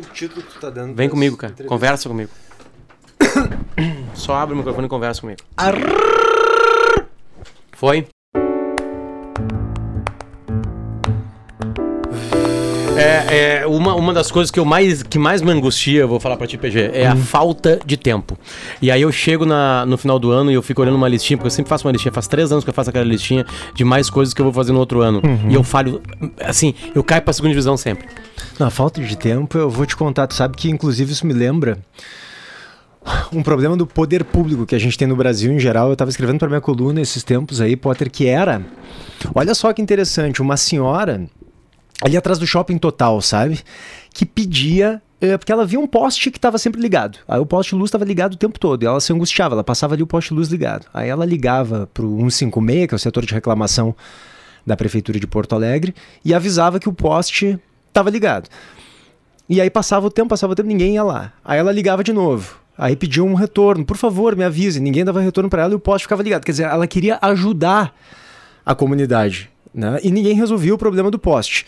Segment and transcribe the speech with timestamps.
[0.00, 0.94] O título que tu tá dando.
[0.94, 1.54] Vem comigo, cara.
[1.66, 2.30] Conversa comigo.
[4.14, 5.40] Só abre o microfone e conversa comigo.
[7.72, 8.06] Foi?
[13.00, 16.36] É, é, uma, uma das coisas que eu mais que mais me angustia, vou falar
[16.36, 18.38] pra ti, PG, é a falta de tempo.
[18.82, 21.36] E aí eu chego na, no final do ano e eu fico olhando uma listinha,
[21.36, 23.84] porque eu sempre faço uma listinha, faz três anos que eu faço aquela listinha de
[23.84, 25.22] mais coisas que eu vou fazer no outro ano.
[25.48, 26.02] E eu falho,
[26.40, 28.06] assim, eu caio pra segunda divisão sempre.
[28.58, 30.26] Na falta de tempo, eu vou te contar.
[30.26, 31.78] Tu sabe que, inclusive, isso me lembra
[33.32, 35.88] um problema do poder público que a gente tem no Brasil em geral.
[35.88, 38.62] Eu estava escrevendo para minha coluna esses tempos aí, Potter, que era.
[39.34, 41.26] Olha só que interessante, uma senhora
[42.02, 43.60] ali atrás do shopping total, sabe?
[44.12, 45.00] Que pedia.
[45.20, 47.18] eh, Porque ela via um poste que estava sempre ligado.
[47.28, 48.82] Aí o poste luz estava ligado o tempo todo.
[48.82, 50.86] E ela se angustiava, ela passava ali o poste luz ligado.
[50.94, 53.94] Aí ela ligava para o 156, que é o setor de reclamação
[54.66, 55.94] da Prefeitura de Porto Alegre,
[56.24, 57.58] e avisava que o poste
[57.88, 58.48] estava ligado.
[59.48, 61.32] E aí passava o tempo, passava o tempo, ninguém ia lá.
[61.44, 62.58] Aí ela ligava de novo.
[62.78, 64.80] Aí pedia um retorno, por favor, me avise.
[64.80, 66.44] Ninguém dava retorno para ela e o poste ficava ligado.
[66.44, 67.94] Quer dizer, ela queria ajudar
[68.64, 69.98] a comunidade, né?
[70.02, 71.66] E ninguém resolvia o problema do poste.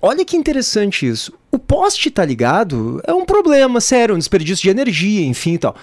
[0.00, 1.32] Olha que interessante isso.
[1.50, 5.76] O poste tá ligado é um problema sério, um desperdício de energia, enfim e tal.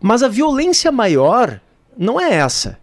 [0.00, 1.60] Mas a violência maior
[1.96, 2.78] não é essa.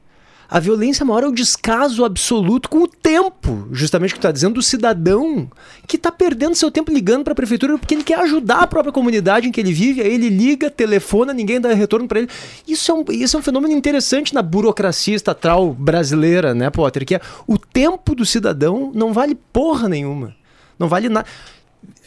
[0.49, 4.53] A violência maior é o descaso absoluto com o tempo, justamente o que está dizendo,
[4.53, 5.49] do cidadão
[5.85, 8.93] que está perdendo seu tempo ligando para a prefeitura porque ele quer ajudar a própria
[8.93, 12.29] comunidade em que ele vive, aí ele liga, telefona, ninguém dá retorno para ele.
[12.65, 17.05] Isso é, um, isso é um fenômeno interessante na burocracia estatal brasileira, né, Potter?
[17.05, 20.33] Que é o tempo do cidadão não vale porra nenhuma.
[20.79, 21.27] Não vale nada.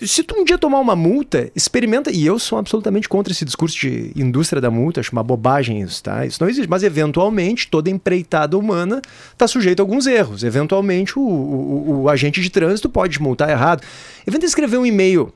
[0.02, 2.10] Se tu um dia tomar uma multa, experimenta.
[2.10, 6.02] E eu sou absolutamente contra esse discurso de indústria da multa, acho uma bobagem isso,
[6.02, 6.26] tá?
[6.26, 6.68] Isso não existe.
[6.68, 9.00] Mas eventualmente toda empreitada humana
[9.32, 10.42] está sujeita a alguns erros.
[10.42, 13.82] Eventualmente o, o- o agente de trânsito pode multar errado.
[14.26, 15.32] Eventa escrever um e-mail,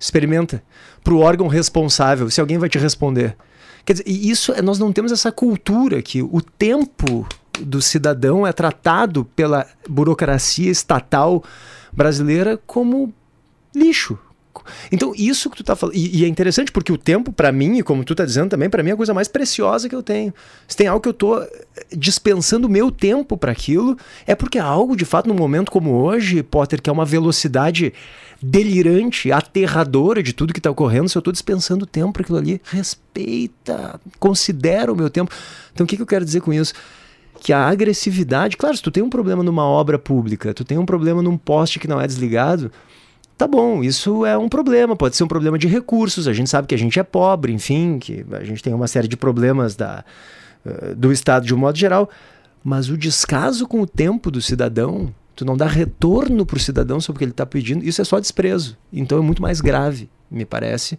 [0.00, 0.62] experimenta,
[1.02, 3.36] para o órgão responsável, se alguém vai te responder.
[3.84, 7.26] Quer dizer, isso é- nós não temos essa cultura que o tempo
[7.60, 11.42] do cidadão é tratado pela burocracia estatal
[11.92, 13.12] brasileira como
[13.74, 14.18] lixo.
[14.90, 15.96] Então, isso que tu tá falando.
[15.96, 18.70] E, e é interessante porque o tempo, pra mim, e como tu tá dizendo também,
[18.70, 20.32] pra mim é a coisa mais preciosa que eu tenho.
[20.66, 21.48] Se tem algo que eu tô eh,
[21.92, 23.96] dispensando meu tempo pra aquilo,
[24.26, 27.92] é porque algo, de fato, num momento como hoje, Potter, que é uma velocidade
[28.40, 32.60] delirante, aterradora de tudo que tá ocorrendo, se eu tô dispensando tempo pra aquilo ali,
[32.64, 35.32] respeita, considera o meu tempo.
[35.72, 36.74] Então, o que, que eu quero dizer com isso?
[37.40, 40.86] Que a agressividade, claro, se tu tem um problema numa obra pública, tu tem um
[40.86, 42.70] problema num poste que não é desligado,
[43.36, 46.68] tá bom, isso é um problema, pode ser um problema de recursos, a gente sabe
[46.68, 50.04] que a gente é pobre, enfim, que a gente tem uma série de problemas da,
[50.64, 52.08] eh, do Estado de um modo geral,
[52.62, 57.16] mas o descaso com o tempo do cidadão, tu não dá retorno pro cidadão sobre
[57.16, 58.76] o que ele está pedindo, isso é só desprezo.
[58.90, 60.98] Então é muito mais grave, me parece,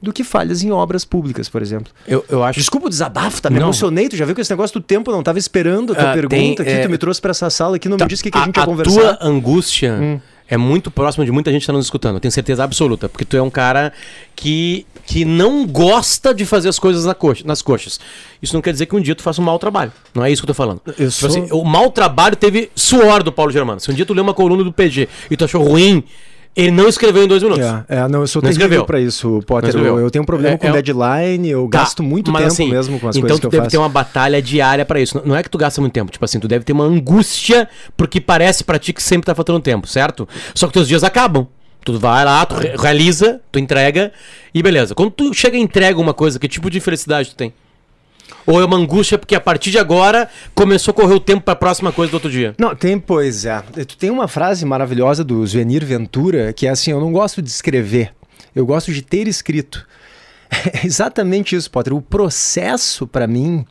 [0.00, 1.92] do que falhas em obras públicas, por exemplo.
[2.06, 3.48] Eu, eu acho Desculpa o desabafo, tá?
[3.50, 3.66] Me Não.
[3.66, 4.08] emocionei.
[4.08, 6.36] Tu já viu que esse negócio do tempo não tava esperando a tua Ah, pergunta
[6.36, 6.62] tem, aqui.
[6.70, 8.38] é, Tu me trouxe pra essa sala aqui, não Tá, me disse o que, que
[8.38, 9.16] a gente ia a conversar.
[9.16, 10.20] tua angústia Hum.
[10.48, 12.16] é muito próxima de muita gente que tá nos escutando.
[12.16, 13.08] Eu tenho certeza absoluta.
[13.08, 13.92] Porque tu é um cara
[14.36, 17.98] que, que não gosta de fazer as coisas na coxa, nas coxas.
[18.42, 19.92] Isso não quer dizer que um dia tu faça um mau trabalho.
[20.14, 20.80] Não é isso que eu tô falando.
[20.86, 23.80] Eu Tipo sou- assim, o mau trabalho teve suor do Paulo Germano.
[23.80, 26.04] Se um dia tu lê uma coluna do PG e tu achou ruim,
[26.56, 27.64] ele não escreveu em dois minutos.
[27.64, 28.84] É, é, não, eu sou Não escreveu.
[28.86, 29.76] pra isso, Potter.
[29.76, 32.70] Eu, eu tenho um problema É- com é- deadline, eu Tá, gasto muito tempo assim,
[32.70, 33.70] mesmo com as então coisas que tu eu deve faço.
[33.72, 35.20] ter uma batalha diária pra isso.
[35.24, 38.20] Não é que tu gasta muito tempo, tipo assim, tu deve ter uma angústia porque
[38.20, 40.28] parece pra ti que sempre tá faltando tempo, certo?
[40.54, 41.46] Só que teus dias acabam.
[41.84, 44.10] Tu vai lá, tu re- realiza, tu entrega
[44.52, 44.92] e beleza.
[44.94, 47.52] Quando tu chega e entrega uma coisa, que tipo de felicidade tu tem?
[48.46, 51.56] Ou é uma angústia porque a partir de agora começou a correr o tempo pra
[51.56, 52.54] próxima coisa do outro dia?
[52.58, 53.60] Não, tem, pois é.
[53.86, 57.48] Tu tem uma frase maravilhosa do Zuenir Ventura que é assim: eu não gosto de
[57.48, 58.12] escrever,
[58.54, 59.86] eu gosto de ter escrito.
[60.72, 61.92] É exatamente isso, Potter.
[61.92, 63.64] O processo, pra mim,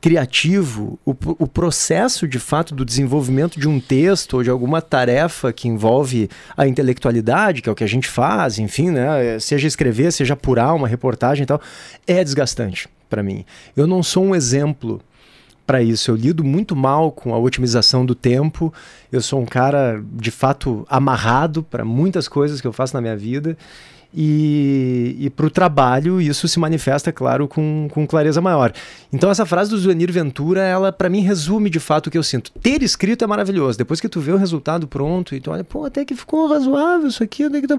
[0.00, 5.52] criativo, o, o processo de fato do desenvolvimento de um texto ou de alguma tarefa
[5.52, 9.38] que envolve a intelectualidade, que é o que a gente faz, enfim, né?
[9.38, 11.60] Seja escrever, seja apurar uma reportagem e tal,
[12.06, 13.44] é desgastante pra mim.
[13.76, 15.02] Eu não sou um exemplo
[15.66, 16.10] para isso.
[16.10, 18.72] Eu lido muito mal com a otimização do tempo.
[19.12, 23.16] Eu sou um cara de fato amarrado para muitas coisas que eu faço na minha
[23.16, 23.56] vida.
[24.12, 28.72] E, e para o trabalho, isso se manifesta, claro, com, com clareza maior.
[29.12, 32.22] Então, essa frase do Zuenir Ventura, ela para mim resume de fato o que eu
[32.22, 32.50] sinto.
[32.60, 33.78] Ter escrito é maravilhoso.
[33.78, 37.06] Depois que tu vê o resultado pronto e tu olha, pô, até que ficou razoável
[37.06, 37.48] isso aqui.
[37.48, 37.78] Que tá...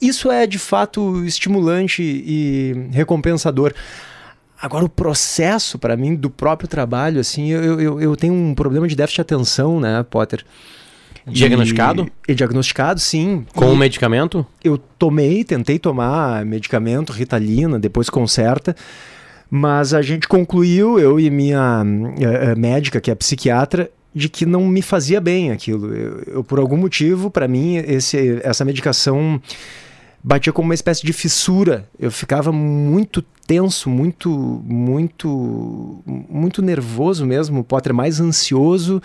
[0.00, 3.72] Isso é de fato estimulante e recompensador.
[4.62, 8.86] Agora, o processo, para mim, do próprio trabalho, assim, eu, eu, eu tenho um problema
[8.86, 10.44] de déficit de atenção, né, Potter?
[11.26, 12.08] Diagnosticado?
[12.28, 13.44] E, diagnosticado, sim.
[13.56, 14.46] Com E um medicamento?
[14.62, 18.76] Eu tomei, tentei tomar medicamento, Ritalina, depois conserta.
[19.50, 21.82] Mas a gente concluiu, eu e minha
[22.20, 25.92] eh, eh, médica, que é psiquiatra, de que não me fazia bem aquilo.
[25.92, 29.42] Eu, eu, por algum motivo, para mim, esse, essa medicação
[30.22, 31.88] batia como uma espécie de fissura.
[31.98, 34.30] Eu ficava muito tenso, muito,
[34.64, 39.02] muito, muito nervoso mesmo, Potter, mais ansioso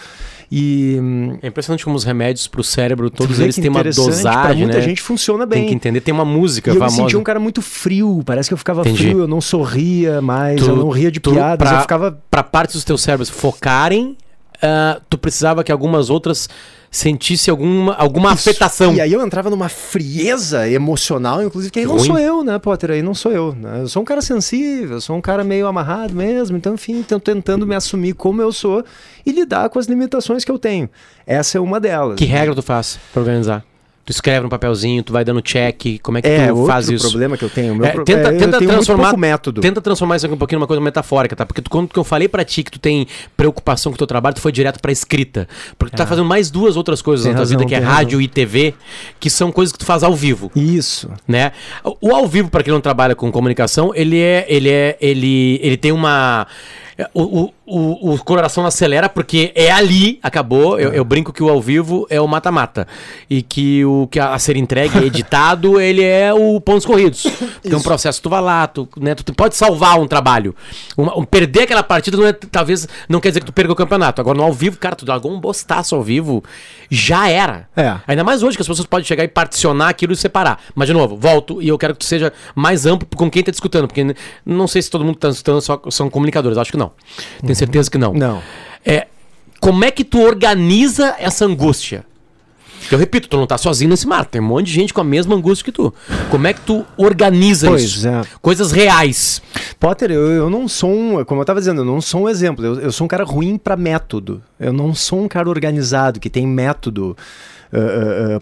[0.52, 0.98] e...
[1.42, 4.84] É impressionante como os remédios para o cérebro, todos eles têm uma dosagem, muita né?
[4.84, 5.62] gente funciona bem.
[5.62, 6.96] Tem que entender, tem uma música E eu me famosa.
[6.98, 8.98] sentia um cara muito frio, parece que eu ficava Entendi.
[9.10, 12.20] frio, eu não sorria mais, Tu- eu não ria de tu, piadas, pra- eu ficava
[12.30, 14.16] Para partes dos teus cérebros focarem,
[14.62, 16.48] ah, tu precisava que algumas outras
[16.90, 18.50] sentisse alguma, alguma Isso.
[18.50, 18.94] afetação.
[18.94, 22.06] E aí eu entrava numa frieza emocional, inclusive, que aí não Ruim.
[22.06, 22.92] sou eu, né, Potter?
[22.92, 23.54] Aí não sou eu.
[23.54, 23.82] Né?
[23.82, 26.58] Eu sou um cara sensível, eu sou um cara meio amarrado mesmo.
[26.58, 28.84] Então, enfim, tô tentando me assumir como eu sou
[29.26, 30.90] e lidar com as limitações que eu tenho.
[31.26, 32.18] Essa é uma delas.
[32.18, 33.64] Que regra tu faz pra organizar?
[34.08, 37.10] Tu escreve no papelzinho, tu vai dando check, como é que é tu faz isso?
[37.10, 37.74] problema que eu tenho.
[37.74, 39.60] O Meu É, tenta é, eu tenta tenho transformar, método.
[39.60, 41.46] tenta transformar isso aqui um pouquinho numa coisa metafórica, tá?
[41.46, 43.06] Porque tu, quando que eu falei pra ti que tu tem
[43.36, 45.46] preocupação com o teu trabalho, tu foi direto pra escrita.
[45.78, 47.28] Porque tu tá fazendo mais duas outras coisas É.
[47.28, 48.74] Tem na tua razão, vida, que é rádio e TV,
[49.20, 50.50] que são coisas que tu faz ao vivo.
[50.56, 51.10] Isso.
[51.28, 51.52] né?
[52.00, 55.76] O ao vivo, para quem não trabalha com comunicação, ele é, ele é, ele, ele
[55.76, 56.48] tem uma
[57.14, 60.80] o, o, o, o coração acelera porque é ali, acabou.
[60.80, 62.88] Eu, eu brinco que o ao vivo é o mata-mata
[63.30, 67.24] e que o que a, ser entregue, editado, ele é o pontos corridos.
[67.62, 70.56] Tem um processo, tu vai lá, tu, né, tu pode salvar um trabalho.
[70.98, 74.20] Um- perder aquela partida não é, talvez não quer dizer que tu perca o campeonato.
[74.20, 76.44] Agora no ao vivo, cara, tu largou um bostaço ao vivo,
[76.90, 77.68] já era.
[77.76, 77.96] É.
[78.08, 80.60] Ainda mais hoje que as pessoas podem chegar e particionar aquilo e separar.
[80.74, 83.52] Mas, de novo, volto e eu quero que tu seja mais amplo com quem tá
[83.52, 84.16] te escutando, porque
[84.46, 86.87] não sei se todo mundo tá escutando só, são comunicadores, acho que não.
[87.42, 88.14] Tenho certeza que não.
[88.14, 88.42] Não.
[88.86, 89.08] É,
[89.60, 92.06] como é que tu organiza essa angústia?
[92.92, 95.04] Eu repito, tu não tá sozinho nesse mar, tem um monte de gente com a
[95.04, 95.94] mesma angústia que tu.
[96.30, 98.08] Como é que tu organiza Pois isso?
[98.08, 98.22] é.
[98.42, 99.42] Coisas reais.
[99.80, 102.64] Potter, eu, eu não sou um, como eu tava dizendo, eu não sou um exemplo.
[102.66, 104.42] Eu, eu sou um cara ruim para método.
[104.60, 107.18] Eu não sou um cara organizado que tem método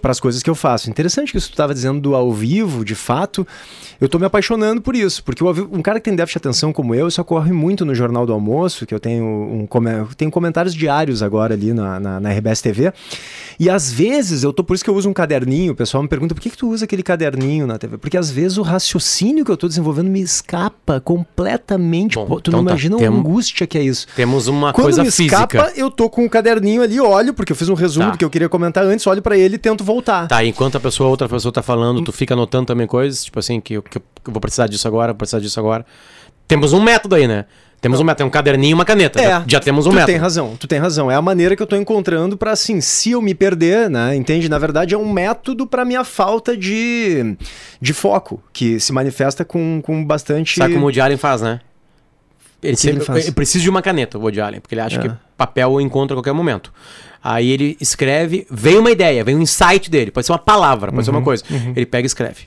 [0.02, 0.90] para as coisas que eu faço.
[0.90, 3.46] Interessante que isso tu estava dizendo do ao vivo, de fato.
[4.00, 6.74] Eu tô me apaixonando por isso, porque vivo- um cara que tem déficit de atenção
[6.74, 9.68] como eu, isso ocorre muito no Jornal do Almoço, que eu tenho um
[10.18, 12.92] tenho comentários diários agora ali na, na, na RBS TV.
[13.58, 16.10] E às vezes eu tô, por isso que eu uso um caderninho, o pessoal me
[16.10, 17.98] pergunta por que, que tu usa aquele caderninho na TV?
[17.98, 22.16] Porque às vezes o raciocínio que eu tô desenvolvendo me escapa completamente.
[22.16, 24.08] Bom, Pô, tu então não tá, imagina a temo- angústia que é isso.
[24.16, 25.36] Temos uma Quando coisa me física.
[25.36, 28.12] escapa, eu tô com o caderninho ali, olho, porque eu fiz um resumo Tá.
[28.12, 30.28] do que eu queria comentar antes, olho pra ele e tento voltar.
[30.28, 33.60] Tá, enquanto a pessoa, outra pessoa tá falando, tu fica anotando também coisas, tipo assim,
[33.60, 35.86] que, eu- que eu vou precisar disso agora, vou precisar disso agora.
[36.48, 37.46] Temos um método aí, né?
[37.82, 39.22] Temos um método, tem um caderninho e uma caneta.
[39.22, 39.92] já, já temos um É.
[39.92, 40.12] tu método.
[40.12, 41.12] tem razão, tu tem razão.
[41.12, 44.16] É a maneira que eu tô encontrando pra assim, se eu me perder, né?
[44.16, 44.50] Entende?
[44.50, 47.36] Na verdade, é um método pra minha falta de,
[47.80, 50.56] de foco, que se manifesta com, com bastante.
[50.58, 51.60] Sabe como o Woody Allen faz, né?
[52.68, 55.02] Ele, sempre, ele precisa de uma caneta, o Woody Allen, porque ele acha É.
[55.08, 56.72] que papel eu encontro a qualquer momento.
[57.24, 61.04] Aí ele escreve, vem uma ideia, vem um insight dele, pode ser uma palavra, pode
[61.06, 61.44] ser Uhum, uma coisa.
[61.76, 62.44] Ele pega e escreve.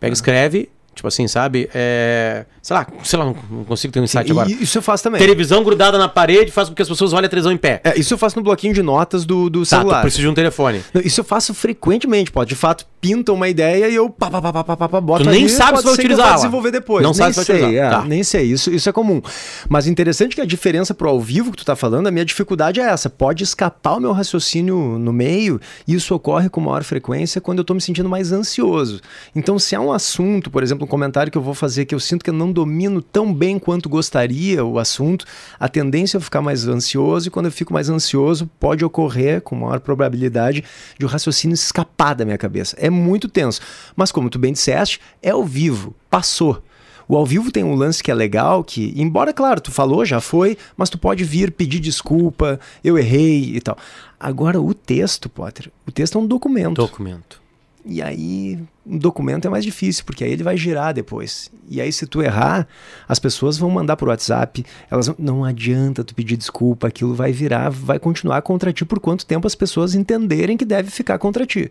[0.00, 0.68] Pega e escreve,
[1.00, 1.68] tipo assim, sabe?
[1.74, 4.50] É, sei lá, sei lá, não consigo ter um insight E agora.
[4.50, 5.18] Isso eu faço também.
[5.18, 7.80] Televisão grudada na parede faz com que as pessoas olhem a televisão em pé.
[7.82, 10.02] É, isso eu faço no bloquinho de notas do, do Tá, celular.
[10.02, 10.82] precisa de um telefone.
[10.92, 12.50] Não, Isso eu faço frequentemente, pode.
[12.50, 15.30] De fato, pinta uma ideia e eu pá, pá, pá, pá, pá, pá, boto Tu
[15.30, 17.02] nem ali, sabe se vai utilizar desenvolver depois.
[17.02, 17.86] Não nem sabe se vai utilizar.
[17.86, 18.04] é, Tá.
[18.04, 19.22] Nem sei, isso, isso é comum.
[19.68, 22.78] Mas interessante que a diferença pro ao vivo que tu tá falando, a minha dificuldade
[22.80, 23.08] é essa.
[23.08, 25.58] Pode escapar o meu raciocínio no meio
[25.88, 29.00] e isso ocorre com maior frequência quando eu tô me sentindo mais ansioso.
[29.34, 32.22] Então, se é um assunto, por exemplo, comentário que eu vou fazer que eu sinto
[32.22, 35.24] que eu não domino tão bem quanto gostaria o assunto,
[35.58, 39.56] a tendência é ficar mais ansioso e quando eu fico mais ansioso, pode ocorrer com
[39.56, 40.62] maior probabilidade
[40.98, 42.76] de o raciocínio escapar da minha cabeça.
[42.78, 43.60] É muito tenso.
[43.96, 46.62] Mas como tu bem disseste, é ao vivo, passou.
[47.10, 50.20] O ao vivo tem um lance que é legal, que, embora, claro, tu falou, já
[50.20, 53.76] foi, mas tu pode vir pedir desculpa, eu errei e tal.
[54.18, 56.76] Agora, o texto, Potter, o texto é um documento.
[56.76, 57.39] Documento.
[57.84, 61.50] E aí, um documento é mais difícil, porque aí ele vai girar depois.
[61.68, 62.68] E aí, se tu errar,
[63.08, 67.32] as pessoas vão mandar por WhatsApp, elas vão, não adianta tu pedir desculpa, aquilo vai
[67.32, 71.46] virar, vai continuar contra ti por quanto tempo as pessoas entenderem que deve ficar contra
[71.46, 71.70] ti.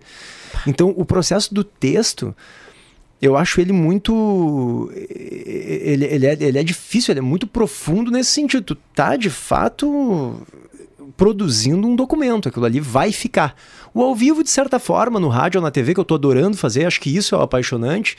[0.66, 2.36] Então, o processo do texto,
[3.22, 4.89] eu acho ele muito.
[4.94, 8.63] Ele, ele, é, ele é difícil, ele é muito profundo nesse sentido.
[8.63, 10.42] Tu tá, de fato,
[11.16, 13.56] produzindo um documento, aquilo ali vai ficar.
[13.94, 16.58] O ao vivo, de certa forma, no rádio ou na TV, que eu tô adorando
[16.58, 18.18] fazer, acho que isso é o apaixonante.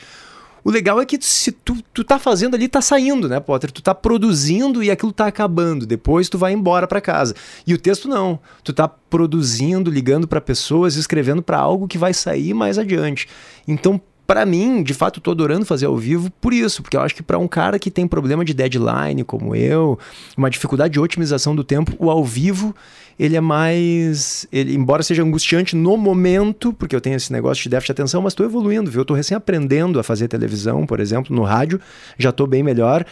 [0.63, 3.71] O legal é que se tu, tu tá fazendo ali, tá saindo, né, Potter?
[3.71, 5.85] Tu tá produzindo e aquilo tá acabando.
[5.85, 7.33] Depois tu vai embora para casa.
[7.65, 8.39] E o texto não.
[8.63, 13.27] Tu tá produzindo, ligando para pessoas, escrevendo para algo que vai sair mais adiante.
[13.67, 13.99] Então,
[14.31, 17.21] para mim, de fato, tô adorando fazer ao vivo por isso, porque eu acho que
[17.21, 19.99] para um cara que tem problema de deadline como eu,
[20.37, 22.73] uma dificuldade de otimização do tempo, o ao vivo,
[23.19, 27.67] ele é mais, ele embora seja angustiante no momento, porque eu tenho esse negócio de
[27.67, 29.01] déficit de atenção, mas estou evoluindo, viu?
[29.01, 31.81] Eu tô recém aprendendo a fazer televisão, por exemplo, no rádio,
[32.17, 33.05] já tô bem melhor.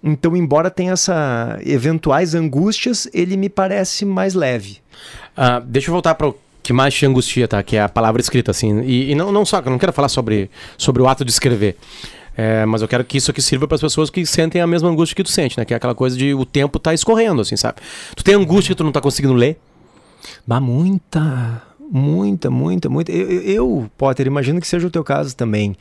[0.00, 4.78] Então, embora tenha essa eventuais angústias, ele me parece mais leve.
[5.36, 7.62] Uh, deixa eu voltar para o que mais te angustia, tá?
[7.62, 8.80] Que é a palavra escrita, assim.
[8.82, 11.76] E, e não, não só, eu não quero falar sobre, sobre o ato de escrever.
[12.36, 14.88] É, mas eu quero que isso aqui sirva para as pessoas que sentem a mesma
[14.88, 15.64] angústia que tu sente, né?
[15.64, 17.76] Que é aquela coisa de o tempo tá escorrendo, assim, sabe?
[18.16, 19.58] Tu tem angústia que tu não tá conseguindo ler?
[20.46, 23.12] Bah, muita, muita, muita, muita.
[23.12, 25.76] Eu, eu, Potter, imagino que seja o teu caso também.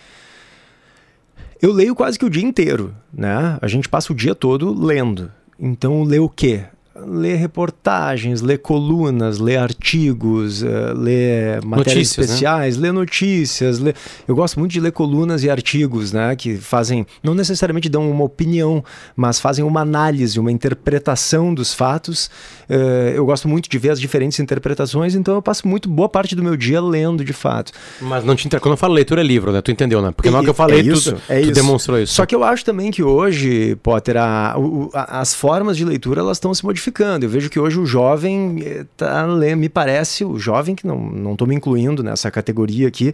[1.62, 3.58] Eu leio quase que o dia inteiro, né?
[3.62, 5.32] A gente passa o dia todo lendo.
[5.60, 6.66] Então, ler o quê?
[7.06, 12.24] Ler reportagens, ler colunas, ler artigos, uh, ler matérias notícias, né?
[12.24, 12.84] especiais, né?
[12.84, 13.80] ler notícias.
[13.80, 13.96] Ler...
[14.28, 16.36] Eu gosto muito de ler colunas e artigos, né?
[16.36, 18.84] Que fazem, não necessariamente dão uma opinião,
[19.16, 22.30] mas fazem uma análise, uma interpretação dos fatos.
[22.70, 26.36] Uh, eu gosto muito de ver as diferentes interpretações, então eu passo muito boa parte
[26.36, 27.72] do meu dia lendo de fato.
[28.00, 28.60] Mas não te inter...
[28.60, 29.62] quando eu falo leitura é livro, né?
[29.62, 30.12] Tu entendeu, né?
[30.12, 31.54] Porque na hora que eu falei, é isso, tu, é tu isso.
[31.54, 32.14] demonstrou isso.
[32.14, 34.56] Só que eu acho também que hoje, Potter, a,
[34.94, 37.26] a, as formas de leitura elas estão se modificando modificando.
[37.26, 39.26] Eu vejo que hoje o jovem eh, tá,
[39.58, 43.14] me parece, o jovem, que não estou me incluindo nessa categoria aqui,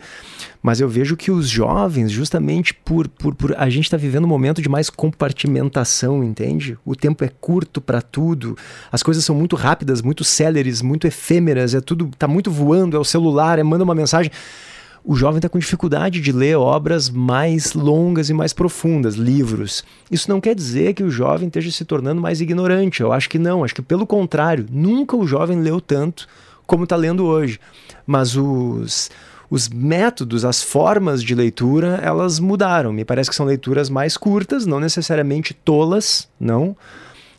[0.62, 4.28] mas eu vejo que os jovens, justamente por, por, por a gente está vivendo um
[4.28, 6.78] momento de mais compartimentação, entende?
[6.84, 8.58] O tempo é curto para tudo,
[8.92, 13.00] as coisas são muito rápidas, muito céleres, muito efêmeras, é tudo, tá muito voando, é
[13.00, 14.32] o celular, é manda uma mensagem
[15.08, 19.82] o jovem está com dificuldade de ler obras mais longas e mais profundas, livros.
[20.12, 23.00] Isso não quer dizer que o jovem esteja se tornando mais ignorante.
[23.00, 23.64] Eu acho que não.
[23.64, 26.28] Acho que pelo contrário, nunca o jovem leu tanto
[26.66, 27.58] como está lendo hoje.
[28.06, 29.10] Mas os,
[29.50, 32.92] os métodos, as formas de leitura, elas mudaram.
[32.92, 36.76] Me parece que são leituras mais curtas, não necessariamente tolas, não,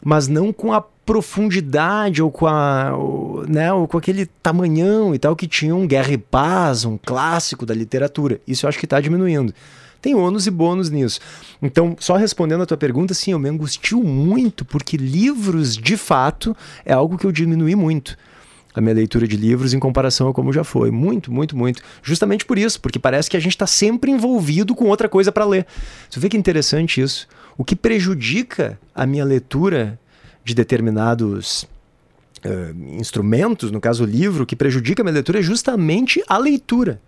[0.03, 5.19] mas não com a profundidade ou com, a, o, né, ou com aquele tamanhão e
[5.19, 8.39] tal que tinha um Guerra e Paz, um clássico da literatura.
[8.47, 9.55] Isso eu acho que está diminuindo.
[10.03, 11.19] Tem ônus e bônus nisso.
[11.63, 16.55] Então, só respondendo a tua pergunta, sim, eu me angustio muito porque livros, de fato,
[16.85, 18.15] é algo que eu diminui muito
[18.75, 20.91] a minha leitura de livros em comparação a como já foi.
[20.91, 21.83] Muito, muito, muito.
[22.03, 25.47] Justamente por isso, porque parece que a gente está sempre envolvido com outra coisa para
[25.47, 25.67] ler.
[26.11, 27.27] Você vê que interessante isso.
[27.57, 29.99] O que prejudica a minha leitura
[30.49, 31.65] de determinados
[32.45, 37.01] uh, instrumentos, no caso o livro, que prejudica a minha leitura é justamente a leitura.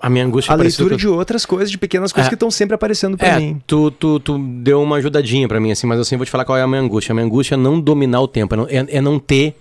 [0.00, 2.74] A minha angústia A leitura de outras coisas, de pequenas coisas é, que estão sempre
[2.74, 3.62] aparecendo para é, mim.
[3.66, 6.46] Tu, tu, tu deu uma ajudadinha para mim, assim, mas assim, eu vou te falar
[6.46, 7.12] qual é a minha angústia.
[7.12, 9.54] A minha angústia é não dominar o tempo, é não, é, é não ter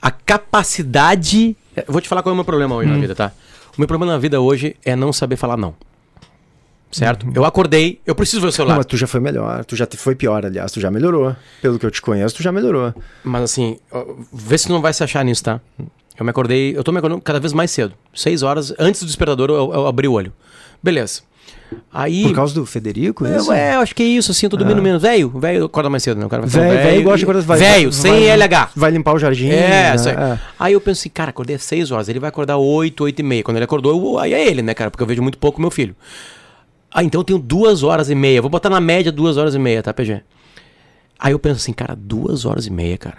[0.00, 1.56] a capacidade.
[1.74, 2.94] Eu vou te falar qual é o meu problema hoje hum.
[2.94, 3.32] na vida, tá?
[3.76, 5.74] O meu problema na vida hoje é não saber falar não.
[6.96, 7.26] Certo?
[7.26, 7.32] Uhum.
[7.34, 8.72] Eu acordei, eu preciso ver o celular.
[8.72, 11.36] Não, mas tu já foi melhor, tu já foi pior, aliás, tu já melhorou.
[11.60, 12.94] Pelo que eu te conheço, tu já melhorou.
[13.22, 13.76] Mas assim,
[14.32, 15.60] vê se tu não vai se achar nisso, tá?
[16.18, 17.92] Eu me acordei, eu tô me acordando cada vez mais cedo.
[18.14, 20.32] Seis horas, antes do despertador, eu, eu abri o olho.
[20.82, 21.20] Beleza.
[21.92, 23.26] Aí, Por causa do Federico?
[23.26, 23.52] É, isso?
[23.52, 24.82] É, eu acho que é isso, assim, eu tô dormindo ah.
[24.82, 25.02] menos.
[25.02, 26.24] Velho, velho acorda mais cedo, né?
[26.24, 28.70] O cara vai velho, velho gosta de acordar vai, Velho, sem vai, LH.
[28.74, 29.50] Vai limpar o jardim.
[29.50, 29.94] É, né?
[29.94, 30.38] é.
[30.58, 33.22] Aí eu penso assim, cara, acordei às 6 horas, ele vai acordar 8, 8 e
[33.22, 33.42] meia.
[33.42, 34.90] Quando ele acordou, eu, aí é ele, né, cara?
[34.90, 35.94] Porque eu vejo muito pouco meu filho.
[36.98, 38.40] Ah, então eu tenho duas horas e meia.
[38.40, 40.22] Vou botar na média duas horas e meia, tá, PG?
[41.18, 43.18] Aí eu penso assim, cara, duas horas e meia, cara.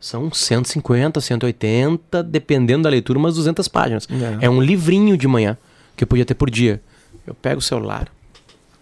[0.00, 4.08] São 150, 180, dependendo da leitura, umas 200 páginas.
[4.40, 4.46] É.
[4.46, 5.58] é um livrinho de manhã
[5.94, 6.80] que eu podia ter por dia.
[7.26, 8.08] Eu pego o celular,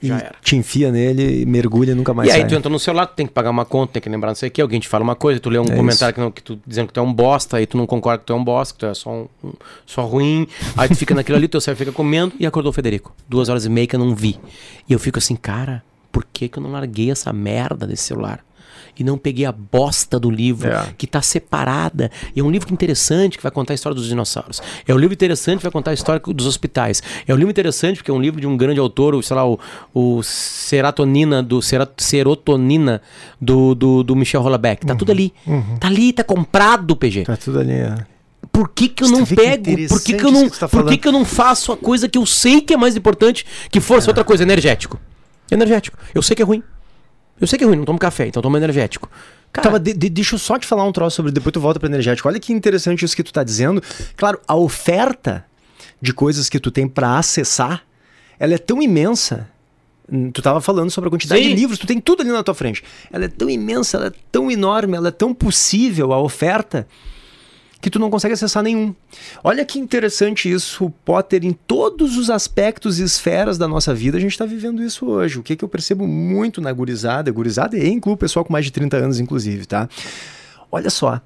[0.02, 0.35] já era.
[0.42, 2.49] Te enfia nele e mergulha nunca mais E aí sai.
[2.49, 4.49] tu entra no celular, tu tem que pagar uma conta, tem que lembrar não sei
[4.49, 6.42] o que, alguém te fala uma coisa, tu lê um é comentário que, não, que
[6.42, 8.45] tu dizendo que tu é um bosta, aí tu não concorda que tu é um
[8.45, 9.52] bosta, que tu é só, um, um,
[9.87, 13.14] só ruim, aí tu fica naquilo ali, teu cérebro fica comendo e acordou o Federico.
[13.28, 14.38] Duas horas e meia que eu não vi.
[14.88, 18.45] E eu fico assim, cara, por que, que eu não larguei essa merda desse celular?
[19.00, 20.95] E não peguei a bosta do livro, é.
[20.99, 22.11] que está separada.
[22.37, 24.61] E é um livro interessante que vai contar a história dos dinossauros.
[24.87, 27.02] É um livro interessante que vai contar a história dos hospitais.
[27.26, 29.49] É um livro interessante porque é um livro de um grande autor, o, sei lá,
[29.49, 29.59] o,
[29.95, 31.61] o Serotonina, do,
[31.97, 33.00] Serotonina
[33.40, 34.85] do, do, do Michel Houellebecq.
[34.85, 34.99] Tá uhum.
[34.99, 35.33] tudo ali.
[35.47, 35.78] Uhum.
[35.78, 37.25] Tá ali, tá comprado, PG.
[37.25, 37.95] Tá tudo ali, é
[38.52, 39.88] por que, que eu não pego?
[39.88, 42.09] Por que, que eu não, que tá por que, que eu não faço a coisa
[42.09, 44.11] que eu sei que é mais importante que fosse é.
[44.11, 44.42] outra coisa?
[44.42, 44.99] Energético.
[45.50, 45.97] Energético.
[46.14, 46.62] Eu sei que é ruim.
[47.40, 49.11] Eu sei que é ruim, não tomo café, então tomo energético.
[49.52, 51.32] Cara, Tava, de, de, deixa eu só te falar um troço sobre.
[51.32, 52.28] Depois tu volta para energético.
[52.28, 53.82] Olha que interessante isso que tu tá dizendo.
[54.16, 55.44] Claro, a oferta
[56.00, 57.85] de coisas que tu tem para acessar
[58.40, 59.47] ela é tão imensa.
[60.11, 61.50] Hum, Tu estava falando sobre a quantidade Sim.
[61.50, 62.82] de livros, tu tem tudo ali na tua frente.
[63.12, 66.88] Ela é tão imensa, ela é tão enorme, ela é tão possível a oferta
[67.80, 68.94] que tu não consegue acessar nenhum.
[69.42, 74.20] Olha que interessante isso, Potter, em todos os aspectos e esferas da nossa vida, a
[74.20, 75.38] gente está vivendo isso hoje.
[75.38, 78.64] O que, que eu percebo muito na gurizada, gurizada e inclui o pessoal com mais
[78.64, 79.88] de 30 anos, inclusive, tá?
[80.70, 81.20] Olha só,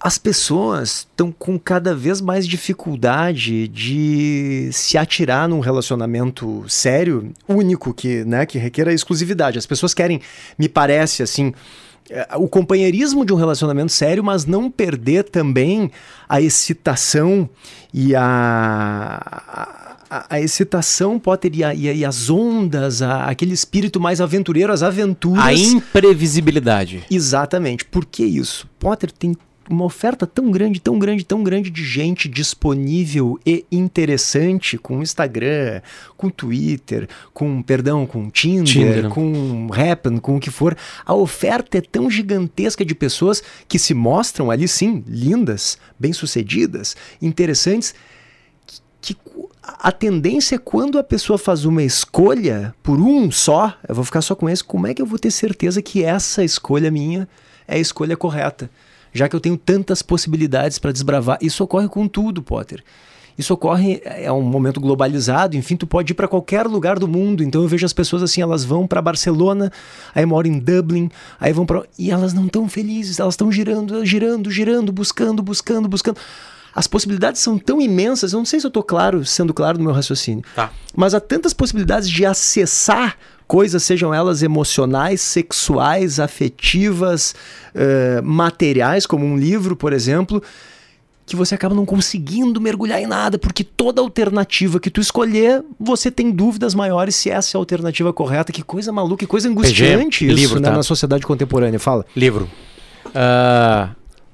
[0.00, 7.92] as pessoas estão com cada vez mais dificuldade de se atirar num relacionamento sério, único,
[7.92, 9.58] que, né, que requer a exclusividade.
[9.58, 10.22] As pessoas querem,
[10.58, 11.52] me parece assim,
[12.38, 15.90] o companheirismo de um relacionamento sério, mas não perder também
[16.28, 17.48] a excitação
[17.94, 19.20] e a.
[20.10, 25.44] a, a excitação, Potter, e, a- e as ondas, aquele espírito mais aventureiro, as aventuras.
[25.44, 27.04] A imprevisibilidade.
[27.10, 27.84] Exatamente.
[27.84, 28.68] Por que isso?
[28.78, 29.36] Potter tem
[29.70, 35.80] uma oferta tão grande, tão grande, tão grande de gente disponível e interessante com Instagram,
[36.16, 39.08] com Twitter, com, perdão, com Tinder, Tinder.
[39.08, 40.76] com Happen, com o que for.
[41.06, 47.94] A oferta é tão gigantesca de pessoas que se mostram ali sim, lindas, bem-sucedidas, interessantes,
[49.00, 53.94] que cu- a tendência é quando a pessoa faz uma escolha por um só, eu
[53.94, 56.90] vou ficar só com esse, como é que eu vou ter certeza que essa escolha
[56.90, 57.28] minha
[57.68, 58.68] é a escolha correta?
[59.12, 61.38] Já que eu tenho tantas possibilidades para desbravar.
[61.40, 62.82] Isso ocorre com tudo, Potter.
[63.40, 67.42] Isso ocorre, é um momento globalizado, enfim, tu pode ir para qualquer lugar do mundo.
[67.42, 69.72] Então eu vejo as pessoas assim, elas vão para Barcelona,
[70.14, 71.08] aí moram em Dublin,
[71.40, 75.88] aí vão para e elas não estão felizes, elas estão girando, girando, girando, buscando, buscando,
[75.88, 76.18] buscando.
[76.74, 79.84] As possibilidades são tão imensas, eu não sei se eu estou claro, sendo claro no
[79.84, 80.44] meu raciocínio.
[80.54, 80.70] Tá.
[80.94, 83.16] Mas há tantas possibilidades de acessar
[83.50, 87.34] coisas, sejam elas emocionais, sexuais, afetivas,
[87.74, 90.40] eh, materiais, como um livro, por exemplo,
[91.26, 96.12] que você acaba não conseguindo mergulhar em nada, porque toda alternativa que tu escolher, você
[96.12, 98.52] tem dúvidas maiores se essa é a alternativa correta.
[98.52, 100.76] Que coisa maluca, que coisa angustiante isso livro, né, tá?
[100.76, 101.80] na sociedade contemporânea.
[101.80, 102.06] Fala.
[102.14, 102.48] Livro.
[103.12, 103.90] Ah,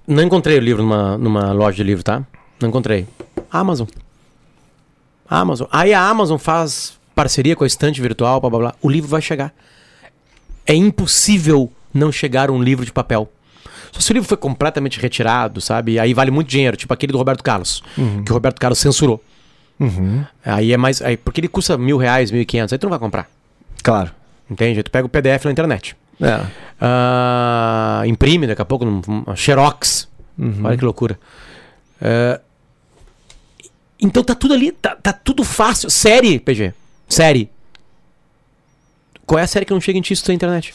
[0.07, 2.23] não encontrei o livro numa, numa loja de livro, tá?
[2.61, 3.07] Não encontrei.
[3.51, 3.87] Amazon.
[5.27, 5.69] Amazon.
[5.73, 8.75] Aí a Amazon faz parceria com a estante virtual, blá blá blá.
[8.81, 9.53] O livro vai chegar.
[10.67, 13.33] É impossível não chegar um livro de papel.
[13.91, 15.99] Só se o livro foi completamente retirado, sabe?
[15.99, 17.83] Aí vale muito dinheiro, tipo aquele do Roberto Carlos,
[18.25, 19.25] que o Roberto Carlos censurou.
[20.45, 21.01] Aí é mais.
[21.01, 23.29] Aí, porque ele custa mil reais, mil e quinhentos, aí tu não vai comprar.
[23.83, 24.11] Claro.
[24.51, 24.83] Entende?
[24.83, 25.97] Tu pega o PDF na internet.
[26.21, 26.41] É.
[26.81, 30.09] Ah, imprime daqui a pouco, uma Xerox.
[30.39, 30.61] Uhum.
[30.65, 31.19] Olha que loucura.
[32.01, 32.41] É,
[34.01, 35.89] então tá tudo ali, tá, tá tudo fácil.
[35.89, 36.75] Série, PG.
[37.09, 37.51] Série.
[39.25, 40.75] Qual é a série que não chega em ti se tu tem internet?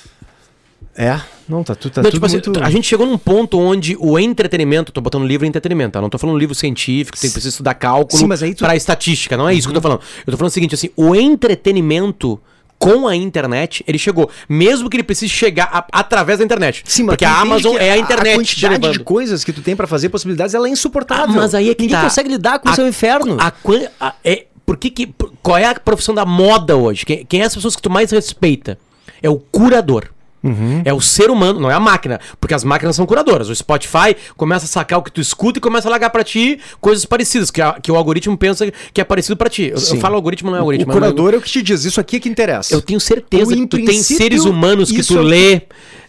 [0.95, 2.61] É, não, tá, tu, tá Não, tudo tipo assim, muito...
[2.63, 6.01] a gente chegou num ponto onde o entretenimento, tô botando livro em entretenimento, tá?
[6.01, 8.75] Não tô falando livro científico, tem que precisar estudar cálculo Sim, mas aí tu- pra
[8.75, 9.81] estatística, não é isso que eu Uhum.
[9.81, 10.01] tô falando.
[10.27, 12.41] Eu tô falando o seguinte, assim, o entretenimento
[12.77, 14.29] com a internet, ele chegou.
[14.49, 16.83] Mesmo que ele precise chegar a- através da internet.
[16.85, 18.33] Sim, mas porque a Amazon é a internet.
[18.33, 18.35] A
[18.69, 21.35] quantidade de coisas que tu tem pra fazer, possibilidades, ela é insuportável.
[21.35, 22.03] Ah, mas aí é que Ninguém tá.
[22.03, 23.37] consegue lidar com o seu inferno.
[23.39, 27.05] A, quan- a- é, por que que, qual é a profissão da moda hoje?
[27.05, 28.79] Quem, quem é as pessoas que tu mais respeita?
[29.21, 30.05] É o curador.
[30.41, 30.81] Uhum.
[30.85, 33.49] É o ser humano, não é a máquina, porque as máquinas são curadoras.
[33.49, 36.57] O Spotify começa a sacar o que tu escuta e começa a largar pra ti
[36.79, 39.63] coisas parecidas, que, a- que o algoritmo pensa que é parecido pra ti.
[39.65, 40.91] Eu, eu falo algoritmo, não é o algoritmo.
[40.91, 42.73] é curador é o que te diz, isso aqui é que interessa.
[42.73, 45.61] Eu tenho certeza que tu tem seres humanos que tu é o lê,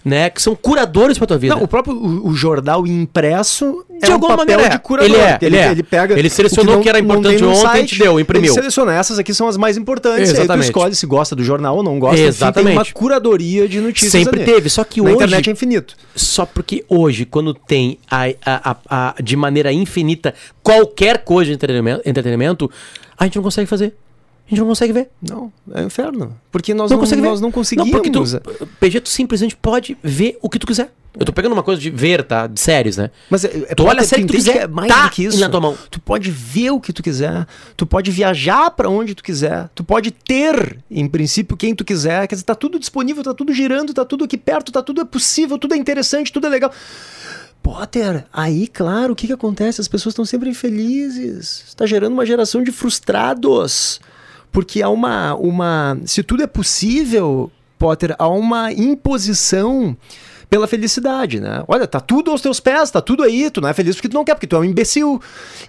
[0.05, 1.55] né, que são curadores pra tua vida.
[1.55, 5.11] Não, o próprio o, o jornal impresso De é um alguma papel maneira, de curador.
[5.15, 5.71] ele é, porque ele é.
[5.71, 8.53] ele pega Ele selecionou o que era importante tem no ontem e te deu, imprimiu.
[8.53, 10.65] Ele seleciona, essas aqui são as mais importantes, e aí tu Exatamente.
[10.65, 12.17] escolhe se gosta do jornal ou não gosta.
[12.17, 12.67] enfim, Exatamente.
[12.71, 14.53] tem uma curadoria de notícias Sempre ali.
[14.53, 15.95] teve, só que Na hoje internet é infinito.
[16.17, 21.55] Só porque hoje, quando tem a, a- a- a- de maneira infinita qualquer coisa de
[21.55, 22.71] entretenimento, entretenimento,
[23.17, 23.95] a gente não consegue fazer.
[24.47, 25.09] A gente não consegue ver.
[25.21, 26.37] Não, é um inferno.
[26.51, 27.91] Porque nós não, não, nós não conseguimos.
[27.91, 28.23] porque tu,
[28.81, 30.93] PG, tu simplesmente pode ver o que tu quiser.
[31.19, 32.47] Eu tô pegando uma coisa de ver, tá?
[32.47, 33.11] De séries, né?
[33.29, 35.25] Mas é, é Tu olha a série que tu quiser, é mais tá do que
[35.25, 35.39] isso.
[35.39, 35.77] na tua mão.
[35.91, 39.85] Tu pode ver o que tu quiser, tu pode viajar pra onde tu quiser, tu
[39.85, 42.27] pode ter, em princípio, quem tu quiser.
[42.27, 45.05] Quer dizer, tá tudo disponível, tá tudo girando, tá tudo aqui perto, tá tudo é
[45.05, 46.73] possível, tudo é interessante, tudo é legal.
[47.63, 49.83] Potter, aí, claro, o que, que acontece?
[49.83, 51.65] As pessoas estão sempre infelizes.
[51.69, 54.01] Está gerando uma geração de frustrados.
[54.53, 55.99] Porque há uma, uma.
[56.05, 59.97] Se tudo é possível, Potter, há uma imposição
[60.53, 61.65] pela felicidade, né?
[61.67, 64.13] Olha, tá tudo aos teus pés, tá tudo aí, tu não é feliz porque tu
[64.13, 65.19] não quer, porque tu é um imbecil.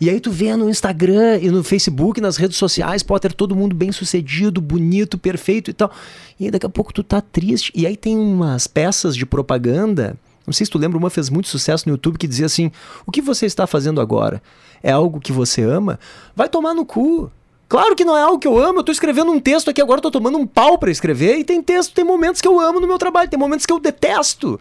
[0.01, 3.73] E aí tu vê no Instagram e no Facebook, nas redes sociais, Potter, todo mundo
[3.73, 5.89] bem sucedido, bonito, perfeito e tal.
[6.37, 7.71] E daqui a pouco tu tá triste.
[7.73, 11.47] E aí tem umas peças de propaganda, não sei se tu lembra, uma fez muito
[11.47, 12.69] sucesso no YouTube que dizia assim:
[13.05, 14.43] "O que você está fazendo agora?
[14.83, 15.97] É algo que você ama?
[16.35, 17.31] Vai tomar no cu."
[17.73, 18.81] Claro que não é algo que eu amo.
[18.81, 21.39] Eu tô escrevendo um texto aqui agora, eu tô tomando um pau para escrever.
[21.39, 23.79] E tem texto, tem momentos que eu amo no meu trabalho, tem momentos que eu
[23.79, 24.59] detesto.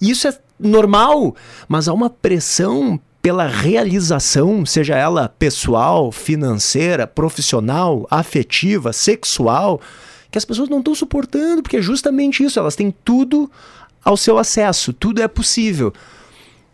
[0.00, 1.36] E isso é normal,
[1.68, 9.80] mas há uma pressão pela realização, seja ela pessoal, financeira, profissional, afetiva, sexual,
[10.28, 13.48] que as pessoas não estão suportando, porque é justamente isso, elas têm tudo
[14.04, 15.92] ao seu acesso, tudo é possível.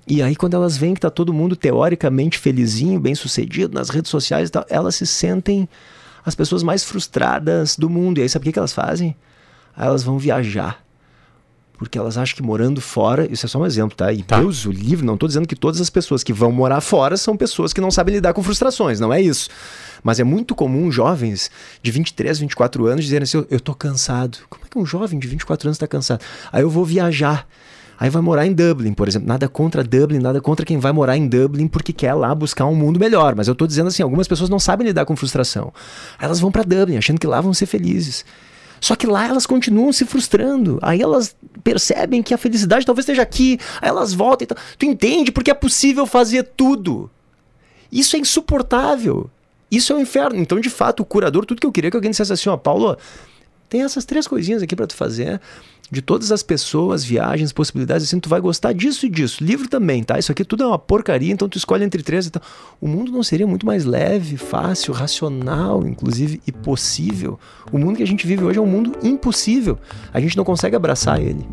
[0.07, 4.11] E aí, quando elas veem que está todo mundo teoricamente felizinho, bem sucedido nas redes
[4.11, 5.69] sociais e tal, elas se sentem
[6.25, 8.19] as pessoas mais frustradas do mundo.
[8.19, 9.17] E aí, sabe o que, que elas fazem?
[9.77, 10.85] Aí elas vão viajar
[11.77, 14.13] porque elas acham que morando fora, isso é só um exemplo, tá?
[14.13, 14.39] E tá.
[14.39, 17.37] Deus o livre, não estou dizendo que todas as pessoas que vão morar fora são
[17.37, 19.51] pessoas que não sabem lidar com frustrações, não é isso.
[20.03, 21.51] Mas é muito comum jovens
[21.83, 24.39] de 23, 24 anos dizerem assim: eu tô cansado.
[24.49, 26.23] Como é que um jovem de 24 anos está cansado?
[26.53, 27.47] Aí eu vou viajar.
[28.05, 29.27] Aí vai morar em Dublin, por exemplo.
[29.27, 32.75] Nada contra Dublin, nada contra quem vai morar em Dublin porque quer lá buscar um
[32.75, 33.35] mundo melhor.
[33.35, 35.73] Mas eu estou dizendo assim: algumas pessoas não sabem lidar com frustração.
[36.19, 38.23] Aí elas vão para Dublin achando que lá vão ser felizes.
[38.79, 40.79] Só que lá elas continuam se frustrando.
[40.83, 43.59] Aí elas percebem que a felicidade talvez esteja aqui.
[43.81, 44.59] Aí elas voltam e tal.
[44.79, 45.33] Tu entende?
[45.33, 47.11] Porque é possível fazer tudo.
[47.91, 49.31] Isso é insuportável.
[49.71, 50.39] Isso é um inferno.
[50.39, 52.57] Então, de fato, o curador, tudo que eu queria é que alguém dissesse assim, ó,
[52.59, 52.99] Paulo,
[53.69, 55.41] tem essas três coisinhas aqui para tu fazer
[55.91, 59.45] de todas as pessoas, viagens, possibilidades, assim, tu vai gostar disso e disso.
[59.45, 60.19] Livro também, tá?
[60.19, 62.27] Isso aqui tudo é uma porcaria, então tu escolhe entre três.
[62.27, 62.41] Então,
[62.81, 67.39] o mundo não seria muito mais leve, fácil, racional, inclusive, e possível.
[67.71, 69.79] O mundo que a gente vive hoje é um mundo impossível.
[70.13, 71.47] A gente não consegue abraçar ele.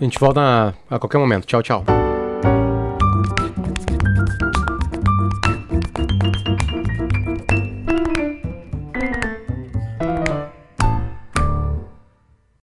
[0.00, 1.46] A gente volta a, qualquer momento.
[1.46, 2.03] Tchau, tchau.